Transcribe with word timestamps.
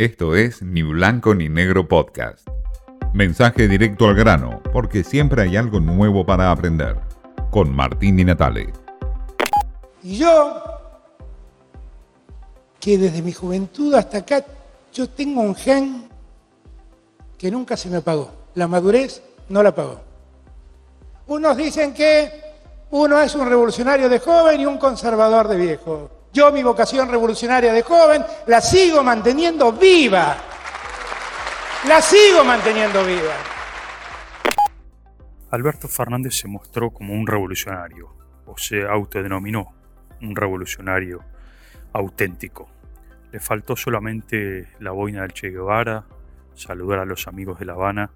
Esto 0.00 0.34
es 0.34 0.62
Ni 0.62 0.80
Blanco 0.82 1.34
ni 1.34 1.50
Negro 1.50 1.86
Podcast. 1.86 2.48
Mensaje 3.12 3.68
directo 3.68 4.06
al 4.06 4.14
grano, 4.14 4.62
porque 4.72 5.04
siempre 5.04 5.42
hay 5.42 5.58
algo 5.58 5.78
nuevo 5.78 6.24
para 6.24 6.50
aprender. 6.50 6.96
Con 7.50 7.76
Martín 7.76 8.16
Di 8.16 8.24
Natale. 8.24 8.72
Yo, 10.02 10.54
que 12.80 12.96
desde 12.96 13.20
mi 13.20 13.34
juventud 13.34 13.92
hasta 13.92 14.16
acá, 14.16 14.42
yo 14.90 15.06
tengo 15.10 15.42
un 15.42 15.54
gen 15.54 16.08
que 17.36 17.50
nunca 17.50 17.76
se 17.76 17.90
me 17.90 17.98
apagó. 17.98 18.30
La 18.54 18.66
madurez 18.66 19.22
no 19.50 19.62
la 19.62 19.68
apagó. 19.68 20.00
Unos 21.26 21.58
dicen 21.58 21.92
que 21.92 22.40
uno 22.90 23.20
es 23.20 23.34
un 23.34 23.46
revolucionario 23.46 24.08
de 24.08 24.18
joven 24.18 24.62
y 24.62 24.64
un 24.64 24.78
conservador 24.78 25.46
de 25.46 25.56
viejo. 25.58 26.19
Yo 26.32 26.52
mi 26.52 26.62
vocación 26.62 27.10
revolucionaria 27.10 27.72
de 27.72 27.82
joven 27.82 28.24
la 28.46 28.60
sigo 28.60 29.02
manteniendo 29.02 29.72
viva. 29.72 30.36
La 31.88 32.00
sigo 32.00 32.44
manteniendo 32.44 33.04
viva. 33.04 33.34
Alberto 35.50 35.88
Fernández 35.88 36.34
se 36.34 36.46
mostró 36.46 36.90
como 36.90 37.14
un 37.14 37.26
revolucionario, 37.26 38.14
o 38.46 38.56
se 38.56 38.86
autodenominó 38.86 39.74
un 40.22 40.36
revolucionario 40.36 41.24
auténtico. 41.92 42.68
Le 43.32 43.40
faltó 43.40 43.74
solamente 43.74 44.68
la 44.78 44.92
boina 44.92 45.22
del 45.22 45.32
Che 45.32 45.50
Guevara, 45.50 46.04
saludar 46.54 47.00
a 47.00 47.04
los 47.04 47.26
amigos 47.26 47.58
de 47.58 47.64
La 47.64 47.72
Habana 47.72 48.10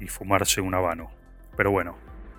y 0.00 0.08
fumarse 0.08 0.62
un 0.62 0.74
habano. 0.74 1.10
Pero 1.54 1.70
bueno, 1.70 1.98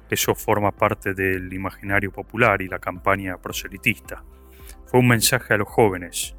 eso 0.09 0.33
forma 0.33 0.71
parte 0.71 1.13
del 1.13 1.53
imaginario 1.53 2.11
popular 2.11 2.63
y 2.63 2.67
la 2.67 2.79
campaña 2.79 3.37
proselitista 3.37 4.23
fue 4.87 5.01
un 5.01 5.07
mensaje 5.07 5.53
a 5.53 5.57
los 5.57 5.67
jóvenes 5.67 6.35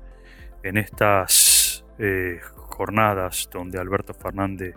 en 0.63 0.79
estas 0.79 1.85
eh, 1.99 2.41
jornadas 2.55 3.49
donde 3.53 3.79
Alberto 3.79 4.15
Fernández 4.15 4.75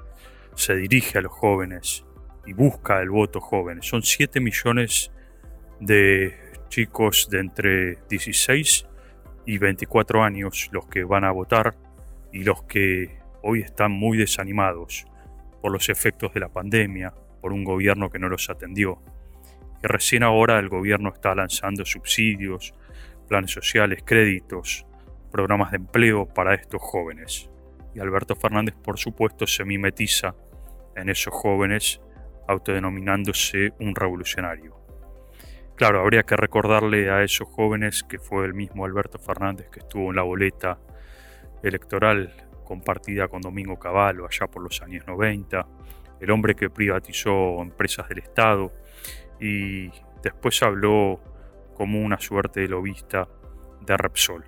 se 0.56 0.76
dirige 0.76 1.20
a 1.20 1.22
los 1.22 1.32
jóvenes 1.32 2.06
y 2.46 2.54
busca 2.54 3.02
el 3.02 3.10
voto 3.10 3.40
joven. 3.40 3.82
Son 3.82 4.04
7 4.04 4.42
millones 4.42 5.12
de 5.80 6.36
chicos 6.68 7.30
de 7.30 7.40
entre 7.40 8.00
16 8.10 8.88
y 9.46 9.58
24 9.58 10.24
años 10.24 10.70
los 10.72 10.86
que 10.88 11.04
van 11.04 11.24
a 11.24 11.32
votar 11.32 11.76
y 12.34 12.44
los 12.44 12.64
que 12.64 13.20
hoy 13.42 13.62
están 13.62 13.92
muy 13.92 14.18
desanimados 14.18 15.06
por 15.62 15.72
los 15.72 15.90
efectos 15.90 16.34
de 16.34 16.42
la 16.42 16.50
pandemia, 16.50 17.14
por 17.40 17.54
un 17.54 17.64
gobierno 17.64 18.10
que 18.10 18.20
no 18.20 18.28
los 18.28 18.50
atendió. 18.50 19.02
Y 19.84 19.88
recién 19.88 20.24
ahora 20.24 20.60
el 20.60 20.70
gobierno 20.70 21.10
está 21.14 21.34
lanzando 21.34 21.86
subsidios, 21.86 22.74
planes 23.32 23.52
sociales, 23.52 24.04
créditos, 24.04 24.86
programas 25.32 25.72
de 25.72 25.78
empleo 25.78 26.26
para 26.26 26.54
estos 26.54 26.82
jóvenes. 26.82 27.50
Y 27.96 28.02
Alberto 28.02 28.36
Fernández, 28.36 28.76
por 28.76 29.00
supuesto, 29.00 29.48
se 29.48 29.64
mimetiza 29.64 30.36
en 30.98 31.08
esos 31.08 31.34
jóvenes, 31.34 32.02
autodenominándose 32.50 33.72
un 33.80 33.96
revolucionario. 33.96 34.76
Claro, 35.76 36.02
habría 36.02 36.24
que 36.24 36.36
recordarle 36.36 37.10
a 37.10 37.24
esos 37.24 37.48
jóvenes 37.48 38.04
que 38.04 38.20
fue 38.20 38.46
el 38.46 38.54
mismo 38.54 38.84
Alberto 38.84 39.18
Fernández 39.18 39.70
que 39.70 39.80
estuvo 39.80 40.10
en 40.10 40.18
la 40.18 40.24
boleta 40.24 40.78
electoral 41.64 42.34
compartida 42.66 43.30
con 43.30 43.40
Domingo 43.40 43.80
Cavallo 43.80 44.28
allá 44.28 44.48
por 44.48 44.62
los 44.62 44.82
años 44.82 45.08
90, 45.08 45.66
el 46.20 46.32
hombre 46.32 46.54
que 46.54 46.70
privatizó 46.70 47.62
empresas 47.62 48.10
del 48.10 48.18
Estado 48.18 48.74
y 49.40 49.90
después 50.22 50.62
habló 50.64 51.22
como 51.82 52.00
una 52.00 52.20
suerte 52.20 52.60
de 52.60 52.68
lobista 52.68 53.28
de 53.84 53.98
Repsol. 53.98 54.46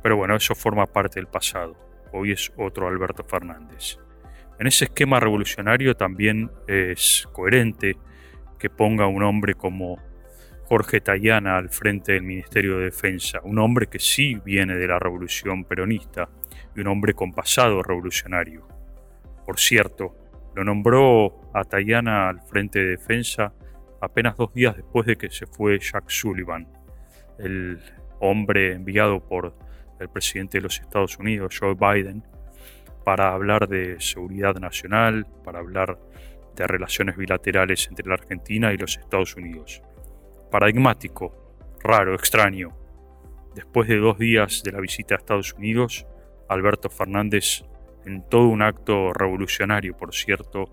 Pero 0.00 0.16
bueno, 0.16 0.36
eso 0.36 0.54
forma 0.54 0.86
parte 0.86 1.18
del 1.18 1.26
pasado. 1.26 1.74
Hoy 2.12 2.30
es 2.30 2.52
otro 2.56 2.86
Alberto 2.86 3.24
Fernández. 3.24 3.98
En 4.60 4.68
ese 4.68 4.84
esquema 4.84 5.18
revolucionario 5.18 5.96
también 5.96 6.52
es 6.68 7.28
coherente 7.32 7.96
que 8.60 8.70
ponga 8.70 9.08
un 9.08 9.24
hombre 9.24 9.54
como 9.54 9.96
Jorge 10.66 11.00
Tayana 11.00 11.56
al 11.56 11.68
frente 11.68 12.12
del 12.12 12.22
Ministerio 12.22 12.78
de 12.78 12.84
Defensa, 12.84 13.40
un 13.42 13.58
hombre 13.58 13.88
que 13.88 13.98
sí 13.98 14.40
viene 14.44 14.76
de 14.76 14.86
la 14.86 15.00
revolución 15.00 15.64
peronista 15.64 16.28
y 16.76 16.80
un 16.80 16.86
hombre 16.86 17.12
con 17.12 17.32
pasado 17.32 17.82
revolucionario. 17.82 18.68
Por 19.44 19.58
cierto, 19.58 20.14
lo 20.54 20.62
nombró 20.62 21.40
a 21.54 21.64
Tayana 21.64 22.28
al 22.28 22.40
frente 22.42 22.78
de 22.78 22.90
Defensa 22.90 23.52
apenas 24.02 24.36
dos 24.36 24.52
días 24.52 24.76
después 24.76 25.06
de 25.06 25.16
que 25.16 25.30
se 25.30 25.46
fue 25.46 25.78
Jack 25.78 26.08
Sullivan, 26.08 26.66
el 27.38 27.80
hombre 28.18 28.72
enviado 28.72 29.20
por 29.26 29.56
el 30.00 30.08
presidente 30.08 30.58
de 30.58 30.62
los 30.62 30.80
Estados 30.80 31.18
Unidos, 31.18 31.56
Joe 31.58 31.74
Biden, 31.74 32.24
para 33.04 33.32
hablar 33.32 33.68
de 33.68 34.00
seguridad 34.00 34.56
nacional, 34.56 35.26
para 35.44 35.60
hablar 35.60 36.00
de 36.56 36.66
relaciones 36.66 37.16
bilaterales 37.16 37.86
entre 37.88 38.08
la 38.08 38.14
Argentina 38.14 38.72
y 38.72 38.76
los 38.76 38.98
Estados 38.98 39.36
Unidos. 39.36 39.82
Paradigmático, 40.50 41.54
raro, 41.82 42.14
extraño. 42.14 42.76
Después 43.54 43.88
de 43.88 43.98
dos 43.98 44.18
días 44.18 44.62
de 44.64 44.72
la 44.72 44.80
visita 44.80 45.14
a 45.14 45.18
Estados 45.18 45.52
Unidos, 45.52 46.06
Alberto 46.48 46.90
Fernández, 46.90 47.64
en 48.04 48.28
todo 48.28 48.48
un 48.48 48.62
acto 48.62 49.12
revolucionario, 49.12 49.96
por 49.96 50.12
cierto, 50.12 50.64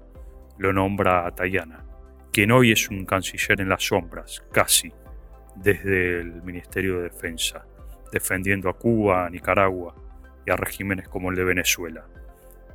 lo 0.57 0.73
nombra 0.73 1.27
a 1.27 1.31
Tayana 1.35 1.88
quien 2.31 2.51
hoy 2.51 2.71
es 2.71 2.89
un 2.89 3.05
canciller 3.05 3.61
en 3.61 3.69
las 3.69 3.83
sombras, 3.83 4.43
casi, 4.51 4.91
desde 5.55 6.21
el 6.21 6.41
Ministerio 6.43 6.97
de 6.97 7.03
Defensa, 7.03 7.65
defendiendo 8.11 8.69
a 8.69 8.77
Cuba, 8.77 9.25
a 9.25 9.29
Nicaragua 9.29 9.95
y 10.45 10.51
a 10.51 10.55
regímenes 10.55 11.07
como 11.07 11.29
el 11.29 11.35
de 11.35 11.43
Venezuela. 11.43 12.05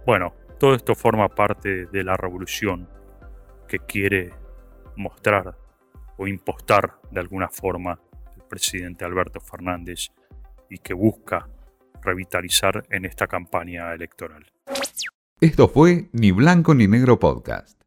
Bueno, 0.07 0.35
todo 0.59 0.75
esto 0.75 0.95
forma 0.95 1.29
parte 1.29 1.87
de 1.87 2.05
la 2.05 2.17
revolución 2.17 2.89
que 3.69 3.79
quiere 3.81 4.31
mostrar 4.97 5.57
o 6.17 6.27
impostar 6.27 6.95
de 7.11 7.21
alguna 7.21 7.49
forma 7.49 7.99
el 8.37 8.43
presidente 8.43 9.05
Alberto 9.05 9.41
Fernández 9.41 10.11
y 10.71 10.79
que 10.79 10.95
busca 10.95 11.49
revitalizar 12.03 12.85
en 12.91 13.05
esta 13.05 13.27
campaña 13.27 13.93
electoral. 13.95 14.47
Esto 15.41 15.69
fue 15.69 16.09
Ni 16.13 16.31
Blanco 16.31 16.75
ni 16.75 16.87
Negro 16.87 17.19
Podcast. 17.19 17.84